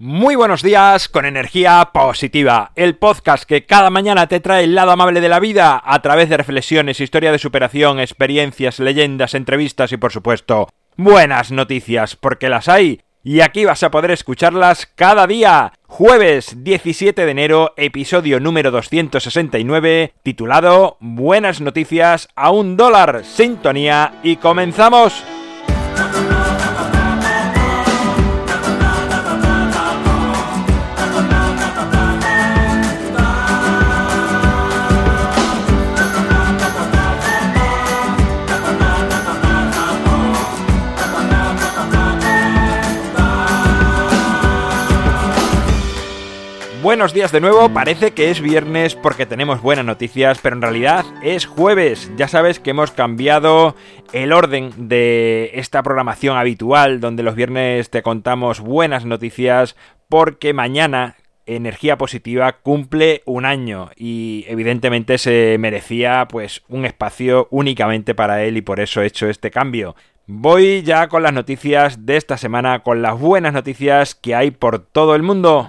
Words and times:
Muy 0.00 0.36
buenos 0.36 0.62
días 0.62 1.08
con 1.08 1.24
energía 1.26 1.90
positiva, 1.92 2.70
el 2.76 2.94
podcast 2.94 3.42
que 3.42 3.66
cada 3.66 3.90
mañana 3.90 4.28
te 4.28 4.38
trae 4.38 4.62
el 4.62 4.76
lado 4.76 4.92
amable 4.92 5.20
de 5.20 5.28
la 5.28 5.40
vida 5.40 5.82
a 5.84 6.00
través 6.02 6.28
de 6.28 6.36
reflexiones, 6.36 7.00
historia 7.00 7.32
de 7.32 7.40
superación, 7.40 7.98
experiencias, 7.98 8.78
leyendas, 8.78 9.34
entrevistas 9.34 9.90
y 9.90 9.96
por 9.96 10.12
supuesto 10.12 10.68
buenas 10.96 11.50
noticias, 11.50 12.14
porque 12.14 12.48
las 12.48 12.68
hay 12.68 13.00
y 13.24 13.40
aquí 13.40 13.64
vas 13.64 13.82
a 13.82 13.90
poder 13.90 14.12
escucharlas 14.12 14.86
cada 14.86 15.26
día. 15.26 15.72
Jueves 15.88 16.62
17 16.62 17.24
de 17.24 17.30
enero, 17.32 17.74
episodio 17.76 18.38
número 18.38 18.70
269, 18.70 20.14
titulado 20.22 20.96
Buenas 21.00 21.60
noticias 21.60 22.28
a 22.36 22.52
un 22.52 22.76
dólar, 22.76 23.24
sintonía 23.24 24.12
y 24.22 24.36
comenzamos. 24.36 25.24
Buenos 46.88 47.12
días 47.12 47.32
de 47.32 47.42
nuevo, 47.42 47.68
parece 47.68 48.12
que 48.12 48.30
es 48.30 48.40
viernes 48.40 48.94
porque 48.94 49.26
tenemos 49.26 49.60
buenas 49.60 49.84
noticias, 49.84 50.38
pero 50.42 50.56
en 50.56 50.62
realidad 50.62 51.04
es 51.22 51.44
jueves. 51.44 52.10
Ya 52.16 52.28
sabes 52.28 52.60
que 52.60 52.70
hemos 52.70 52.92
cambiado 52.92 53.76
el 54.14 54.32
orden 54.32 54.88
de 54.88 55.50
esta 55.52 55.82
programación 55.82 56.38
habitual 56.38 57.00
donde 57.00 57.22
los 57.22 57.34
viernes 57.34 57.90
te 57.90 58.02
contamos 58.02 58.60
buenas 58.60 59.04
noticias 59.04 59.76
porque 60.08 60.54
mañana 60.54 61.16
Energía 61.44 61.98
Positiva 61.98 62.52
cumple 62.52 63.20
un 63.26 63.44
año 63.44 63.90
y 63.94 64.46
evidentemente 64.48 65.18
se 65.18 65.58
merecía 65.60 66.26
pues 66.26 66.62
un 66.68 66.86
espacio 66.86 67.48
únicamente 67.50 68.14
para 68.14 68.42
él 68.44 68.56
y 68.56 68.62
por 68.62 68.80
eso 68.80 69.02
he 69.02 69.06
hecho 69.06 69.28
este 69.28 69.50
cambio. 69.50 69.94
Voy 70.26 70.82
ya 70.84 71.08
con 71.08 71.22
las 71.22 71.34
noticias 71.34 72.06
de 72.06 72.16
esta 72.16 72.38
semana, 72.38 72.78
con 72.78 73.02
las 73.02 73.18
buenas 73.20 73.52
noticias 73.52 74.14
que 74.14 74.34
hay 74.34 74.52
por 74.52 74.78
todo 74.78 75.14
el 75.14 75.22
mundo. 75.22 75.68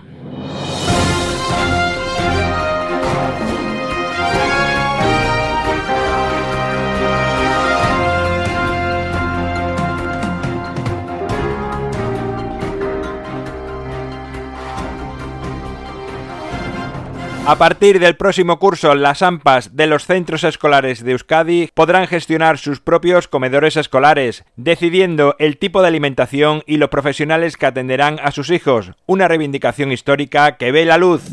A 17.50 17.55
partir 17.55 18.00
del 18.00 18.16
próximo 18.16 18.59
curso, 18.59 18.94
las 18.94 19.23
AMPAs 19.23 19.75
de 19.75 19.88
los 19.88 20.05
centros 20.05 20.44
escolares 20.44 21.03
de 21.03 21.14
Euskadi 21.14 21.72
podrán 21.73 22.05
gestionar 22.05 22.59
sus 22.59 22.80
propios 22.80 23.28
comedores 23.28 23.75
escolares, 23.75 24.45
decidiendo 24.55 25.36
el 25.39 25.58
tipo 25.58 25.81
de 25.81 25.88
alimentación 25.88 26.61
y 26.67 26.77
los 26.77 26.89
profesionales 26.89 27.58
que 27.58 27.66
atenderán 27.66 28.20
a 28.22 28.30
sus 28.30 28.52
hijos, 28.52 28.92
una 29.08 29.27
reivindicación 29.27 29.92
histórica 29.92 30.58
que 30.58 30.72
ve 30.72 30.86
la 30.86 31.00
luz. 31.00 31.23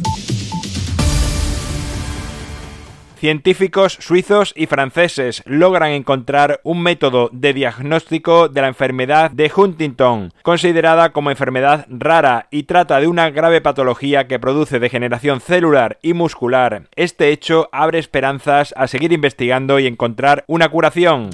Científicos 3.27 3.99
suizos 3.99 4.53
y 4.55 4.67
franceses 4.67 5.43
logran 5.47 5.91
encontrar 5.91 6.61
un 6.63 6.81
método 6.81 7.29
de 7.33 7.55
diagnóstico 7.55 8.49
de 8.49 8.61
la 8.61 8.69
enfermedad 8.69 9.33
de 9.33 9.51
Huntington, 9.53 10.33
considerada 10.43 11.11
como 11.11 11.33
enfermedad 11.33 11.87
rara 11.89 12.47
y 12.53 12.63
trata 12.63 13.01
de 13.01 13.09
una 13.09 13.31
grave 13.31 13.61
patología 13.61 14.29
que 14.29 14.39
produce 14.39 14.79
degeneración 14.79 15.41
celular 15.41 15.99
y 16.03 16.13
muscular. 16.13 16.85
Este 16.95 17.31
hecho 17.31 17.69
abre 17.73 17.99
esperanzas 17.99 18.73
a 18.77 18.87
seguir 18.87 19.13
investigando 19.13 19.81
y 19.81 19.89
encontrar 19.89 20.45
una 20.47 20.69
curación. 20.69 21.31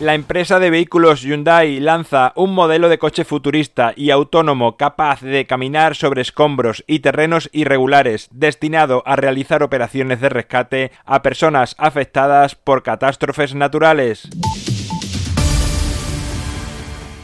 La 0.00 0.14
empresa 0.14 0.58
de 0.58 0.70
vehículos 0.70 1.20
Hyundai 1.20 1.78
lanza 1.78 2.32
un 2.34 2.54
modelo 2.54 2.88
de 2.88 2.98
coche 2.98 3.26
futurista 3.26 3.92
y 3.94 4.08
autónomo 4.08 4.78
capaz 4.78 5.20
de 5.20 5.46
caminar 5.46 5.94
sobre 5.94 6.22
escombros 6.22 6.82
y 6.86 7.00
terrenos 7.00 7.50
irregulares, 7.52 8.30
destinado 8.32 9.02
a 9.04 9.16
realizar 9.16 9.62
operaciones 9.62 10.22
de 10.22 10.30
rescate 10.30 10.90
a 11.04 11.20
personas 11.20 11.74
afectadas 11.76 12.54
por 12.54 12.82
catástrofes 12.82 13.54
naturales. 13.54 14.30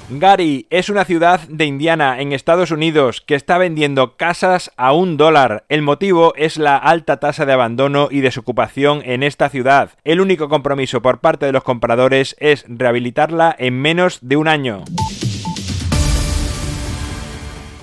Gary 0.09 0.69
es 0.71 0.89
una 0.89 1.05
ciudad 1.05 1.41
de 1.49 1.65
Indiana, 1.65 2.21
en 2.21 2.33
Estados 2.33 2.71
Unidos, 2.71 3.21
que 3.21 3.35
está 3.35 3.59
vendiendo 3.59 4.17
casas 4.17 4.71
a 4.77 4.93
un 4.93 5.17
dólar. 5.17 5.65
El 5.69 5.83
motivo 5.83 6.33
es 6.37 6.59
la 6.59 6.77
alta 6.77 7.19
tasa 7.19 7.45
de 7.45 7.53
abandono 7.53 8.09
y 8.11 8.21
desocupación 8.21 9.03
en 9.05 9.25
esta 9.25 9.49
ciudad. 9.49 9.91
El 10.05 10.21
único 10.21 10.49
compromiso 10.49 11.03
por 11.03 11.19
parte 11.19 11.47
de 11.47 11.53
los 11.53 11.65
compradores 11.65 12.37
es 12.39 12.65
rehabilitarla 12.69 13.55
en 13.59 13.81
menos 13.81 14.21
de 14.23 14.37
un 14.37 14.47
año. 14.47 14.85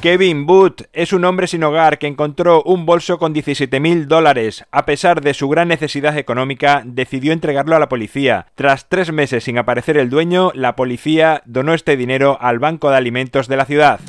Kevin 0.03 0.45
Booth 0.45 0.81
es 0.91 1.13
un 1.13 1.23
hombre 1.23 1.47
sin 1.47 1.63
hogar 1.63 1.97
que 1.97 2.07
encontró 2.07 2.61
un 2.63 2.85
bolso 2.85 3.17
con 3.17 3.31
17 3.31 3.79
mil 3.79 4.09
dólares. 4.09 4.65
A 4.69 4.85
pesar 4.85 5.21
de 5.21 5.33
su 5.33 5.47
gran 5.47 5.69
necesidad 5.69 6.17
económica, 6.17 6.83
decidió 6.85 7.31
entregarlo 7.31 7.77
a 7.77 7.79
la 7.79 7.87
policía. 7.87 8.47
Tras 8.55 8.89
tres 8.89 9.13
meses 9.13 9.45
sin 9.45 9.57
aparecer 9.57 9.95
el 9.95 10.09
dueño, 10.09 10.51
la 10.55 10.75
policía 10.75 11.41
donó 11.45 11.73
este 11.73 11.95
dinero 11.95 12.37
al 12.41 12.59
Banco 12.59 12.89
de 12.89 12.97
Alimentos 12.97 13.47
de 13.47 13.55
la 13.55 13.63
ciudad. 13.63 14.01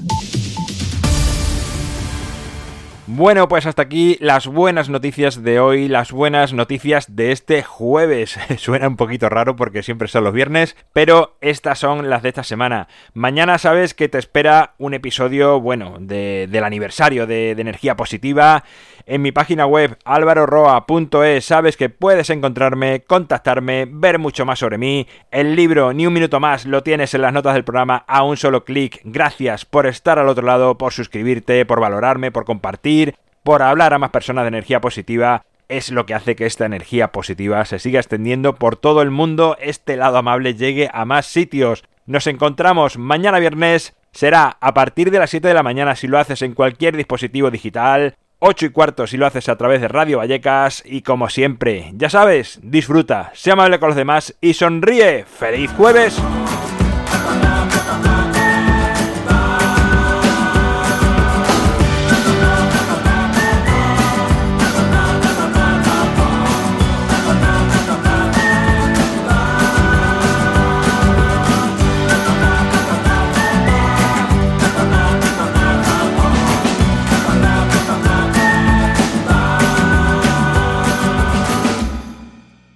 Bueno, 3.07 3.49
pues 3.49 3.67
hasta 3.67 3.83
aquí 3.83 4.17
las 4.21 4.47
buenas 4.47 4.89
noticias 4.89 5.43
de 5.43 5.61
hoy, 5.61 5.89
las 5.89 6.11
buenas 6.11 6.55
noticias 6.55 7.15
de 7.15 7.33
este 7.33 7.63
jueves. 7.63 8.39
Suena 8.57 8.89
un 8.89 8.97
poquito 8.97 9.29
raro 9.29 9.57
porque 9.57 9.83
siempre 9.83 10.09
son 10.09 10.25
los 10.25 10.33
viernes, 10.33 10.75
pero 10.95 11.37
estas 11.43 11.79
son 11.79 12.09
las 12.09 12.23
de 12.23 12.31
esta 12.31 12.45
semana. 12.45 12.89
Mañana 13.13 13.59
sabes 13.59 13.93
que 13.93 14.09
te 14.09 14.17
espera 14.17 14.73
un 14.79 14.95
episodio, 14.95 15.61
bueno, 15.61 15.99
del 16.01 16.65
aniversario 16.65 17.27
de, 17.27 17.55
de 17.55 17.61
Energía 17.61 17.95
Positiva. 17.95 18.65
En 19.05 19.21
mi 19.21 19.33
página 19.33 19.67
web 19.67 19.99
alvaroroa.es 20.07 21.45
sabes 21.45 21.77
que 21.77 21.91
puedes 21.91 22.31
encontrarme, 22.31 23.03
contactarme, 23.03 23.87
ver 23.87 24.19
mucho 24.19 24.47
más 24.47 24.61
sobre 24.61 24.79
mí. 24.79 25.07
El 25.31 25.57
libro 25.57 25.93
Ni 25.93 26.07
un 26.07 26.15
minuto 26.15 26.41
más 26.41 26.65
lo 26.65 26.83
tienes 26.83 27.13
en 27.13 27.21
las 27.21 27.35
notas 27.35 27.53
del 27.53 27.65
programa 27.65 28.03
a 28.09 28.23
un 28.23 28.39
solo 28.39 28.65
clic. 28.65 29.03
Gracias 29.05 29.67
por 29.67 29.87
estar 29.87 30.19
al 30.19 30.31
otro 30.31 30.47
lado, 30.47 30.79
por 30.79 30.95
suscribirte, 30.95 31.67
por 31.67 31.81
valorarme, 31.81 32.33
por 32.33 32.47
compartir, 32.47 32.94
por 33.43 33.63
hablar 33.63 33.95
a 33.95 33.99
más 33.99 34.11
personas 34.11 34.45
de 34.45 34.49
energía 34.49 34.81
positiva 34.81 35.45
es 35.69 35.91
lo 35.91 36.07
que 36.07 36.15
hace 36.15 36.37
que 36.37 36.47
esta 36.47 36.67
energía 36.67 37.13
positiva 37.13 37.65
se 37.65 37.79
siga 37.79 38.01
extendiendo 38.01 38.55
por 38.55 38.77
todo 38.77 39.03
el 39.03 39.11
mundo, 39.11 39.57
este 39.61 39.97
lado 39.97 40.19
amable 40.19 40.55
llegue 40.55 40.91
a 40.93 41.05
más 41.05 41.27
sitios. 41.27 41.85
Nos 42.07 42.27
encontramos 42.27 42.99
mañana 42.99 43.39
viernes, 43.39 43.95
será 44.13 44.57
a 44.61 44.75
partir 44.75 45.11
de 45.11 45.19
las 45.19 45.31
7 45.31 45.49
de 45.49 45.55
la 45.55 45.63
mañana 45.63 45.97
si 45.97 46.07
lo 46.07 46.19
haces 46.19 46.43
en 46.43 46.55
cualquier 46.55 46.97
dispositivo 46.97 47.51
digital, 47.51 48.15
8 48.41 48.67
y 48.67 48.71
cuarto 48.71 49.07
si 49.07 49.17
lo 49.17 49.27
haces 49.27 49.49
a 49.49 49.57
través 49.57 49.81
de 49.81 49.89
Radio 49.89 50.19
Vallecas 50.19 50.83
y 50.85 51.03
como 51.03 51.31
siempre, 51.31 51.93
ya 51.95 52.11
sabes, 52.11 52.61
disfruta, 52.63 53.31
sea 53.35 53.55
amable 53.55 53.79
con 53.79 53.89
los 53.89 53.97
demás 53.97 54.35
y 54.41 54.55
sonríe. 54.55 55.25
¡Feliz 55.25 55.71
jueves! 55.73 56.21